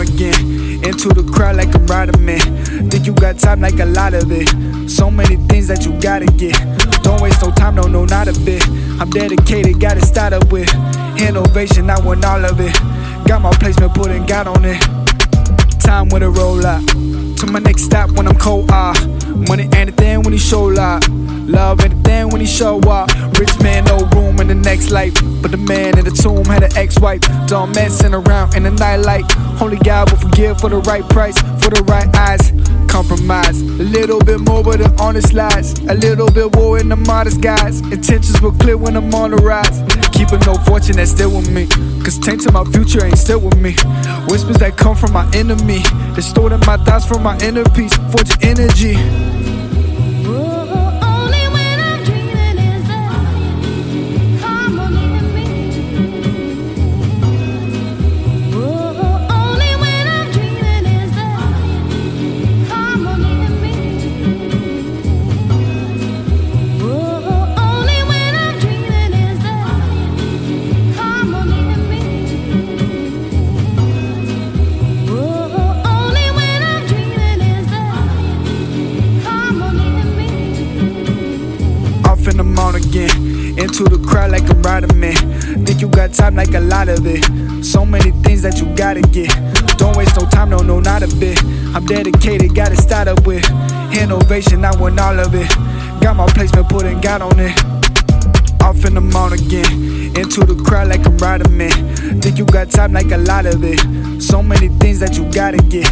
again. 0.00 0.84
Into 0.84 1.08
the 1.08 1.22
crowd 1.32 1.56
like 1.56 1.74
a 1.74 1.78
rider 1.78 2.18
man. 2.18 2.40
Think 2.90 3.06
you 3.06 3.12
got 3.12 3.38
time 3.38 3.60
like 3.60 3.78
a 3.78 3.84
lot 3.84 4.14
of 4.14 4.30
it. 4.30 4.48
So 4.90 5.10
many 5.10 5.36
things 5.48 5.68
that 5.68 5.84
you 5.84 5.92
gotta 6.00 6.26
get. 6.26 6.56
Don't 7.02 7.20
waste 7.20 7.42
no 7.42 7.50
time, 7.50 7.74
no, 7.74 7.82
no, 7.82 8.04
not 8.04 8.28
a 8.28 8.32
bit. 8.40 8.66
I'm 9.00 9.10
dedicated, 9.10 9.80
gotta 9.80 10.04
start 10.04 10.32
up 10.32 10.50
with 10.52 10.72
innovation. 11.20 11.90
I 11.90 12.00
want 12.04 12.24
all 12.24 12.44
of 12.44 12.60
it. 12.60 12.72
Got 13.26 13.42
my 13.42 13.52
placement, 13.52 13.94
putting 13.94 14.26
God 14.26 14.46
on 14.46 14.64
it. 14.64 14.80
Time 15.80 16.08
when 16.08 16.22
it 16.22 16.28
roll 16.28 16.64
up. 16.64 16.82
To 17.44 17.52
my 17.52 17.58
next 17.58 17.82
stop 17.82 18.10
when 18.12 18.26
I'm 18.26 18.38
cold, 18.38 18.70
ah. 18.70 18.94
Money 19.48 19.68
anything 19.74 20.22
when 20.22 20.32
he 20.32 20.38
show 20.38 20.72
up. 20.80 21.02
Love 21.46 21.80
anything 21.80 22.30
when 22.30 22.40
he 22.40 22.46
show 22.46 22.80
up. 22.80 23.10
Rich 23.38 23.60
man, 23.60 23.84
no 23.84 23.98
room 24.14 24.40
in 24.40 24.48
the 24.48 24.54
next 24.54 24.90
life. 24.90 25.12
But 25.42 25.50
the 25.50 25.58
man 25.58 25.98
in 25.98 26.06
the 26.06 26.10
tomb 26.10 26.46
had 26.46 26.62
an 26.62 26.74
ex-wife. 26.74 27.20
Don't 27.46 27.74
messing 27.74 28.14
around 28.14 28.56
in 28.56 28.62
the 28.62 28.70
nightlight. 28.70 29.26
Only 29.60 29.76
God 29.76 30.10
will 30.10 30.18
forgive 30.18 30.58
for 30.58 30.70
the 30.70 30.78
right 30.88 31.06
price, 31.10 31.38
for 31.62 31.68
the 31.68 31.84
right 31.84 32.08
eyes. 32.16 32.50
Compromise 32.88 33.60
a 33.60 33.63
little 33.94 34.18
bit 34.18 34.40
more, 34.40 34.62
with 34.62 34.80
the 34.80 34.92
honest 35.00 35.32
lies. 35.32 35.72
A 35.88 35.94
little 35.94 36.28
bit 36.30 36.54
more 36.56 36.78
in 36.80 36.88
the 36.88 36.96
modest 36.96 37.40
guys. 37.40 37.80
Intentions 37.92 38.40
were 38.40 38.52
clear 38.52 38.76
when 38.76 38.96
I'm 38.96 39.14
on 39.14 39.30
the 39.30 39.36
rise. 39.36 39.82
Keeping 40.12 40.40
no 40.40 40.54
fortune 40.66 40.96
that's 40.96 41.12
still 41.12 41.30
with 41.30 41.50
me. 41.50 41.66
Cause 42.02 42.18
tainting 42.18 42.52
my 42.52 42.64
future 42.64 43.04
ain't 43.04 43.18
still 43.18 43.40
with 43.40 43.56
me. 43.56 43.72
Whispers 44.28 44.58
that 44.58 44.76
come 44.76 44.96
from 44.96 45.12
my 45.12 45.26
enemy. 45.34 45.82
Distorting 46.14 46.60
my 46.66 46.76
thoughts 46.84 47.06
from 47.06 47.22
my 47.22 47.38
inner 47.38 47.64
peace. 47.70 47.94
Forging 48.10 48.42
energy. 48.42 49.53
Morning 82.64 82.88
again. 82.88 83.58
Into 83.58 83.84
the 83.84 84.02
crowd 84.08 84.30
like 84.30 84.48
a 84.48 84.54
rider 84.64 84.88
man. 84.94 85.14
Think 85.66 85.82
you 85.82 85.88
got 85.88 86.14
time 86.14 86.34
like 86.34 86.54
a 86.54 86.60
lot 86.60 86.88
of 86.88 87.04
it. 87.04 87.22
So 87.62 87.84
many 87.84 88.10
things 88.24 88.40
that 88.40 88.58
you 88.58 88.64
gotta 88.74 89.02
get. 89.02 89.28
Don't 89.76 89.94
waste 89.98 90.16
no 90.16 90.24
time, 90.30 90.48
no, 90.48 90.56
no, 90.56 90.80
not 90.80 91.02
a 91.02 91.08
bit. 91.20 91.38
I'm 91.76 91.84
dedicated, 91.84 92.54
gotta 92.54 92.80
start 92.80 93.06
up 93.06 93.26
with 93.26 93.44
innovation. 93.92 94.64
I 94.64 94.74
want 94.80 94.98
all 94.98 95.20
of 95.20 95.34
it. 95.34 95.46
Got 96.00 96.16
my 96.16 96.24
placement, 96.32 96.70
put 96.70 96.84
putting 96.84 97.02
God 97.02 97.20
on 97.20 97.38
it. 97.38 97.52
Off 98.62 98.82
in 98.86 98.94
the 98.94 99.02
morning 99.02 99.44
again. 99.44 100.16
Into 100.16 100.40
the 100.40 100.56
crowd 100.64 100.88
like 100.88 101.04
a 101.04 101.10
rider 101.20 101.50
man. 101.50 101.94
Think 102.22 102.38
you 102.38 102.46
got 102.46 102.70
time 102.70 102.94
like 102.94 103.10
a 103.10 103.18
lot 103.18 103.44
of 103.44 103.62
it. 103.62 104.22
So 104.22 104.42
many 104.42 104.68
things 104.80 105.00
that 105.00 105.18
you 105.18 105.30
gotta 105.30 105.58
get. 105.68 105.84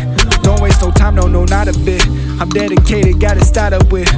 Don't 0.43 0.63
waste 0.63 0.81
no 0.81 0.91
time, 0.91 1.17
no, 1.17 1.29
no, 1.29 1.45
not 1.45 1.69
a 1.69 1.79
bit. 1.85 2.03
I'm 2.41 2.49
dedicated, 2.49 3.21
gotta 3.21 3.45
start 3.45 3.75
up 3.75 3.93
with 3.93 4.09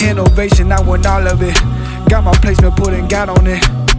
innovation. 0.00 0.70
I 0.70 0.80
want 0.80 1.06
all 1.06 1.26
of 1.26 1.42
it. 1.42 1.83
Got 2.14 2.22
my 2.22 2.32
placement, 2.34 2.76
putting 2.76 3.08
God 3.08 3.28
on 3.28 3.44
it. 3.48 3.93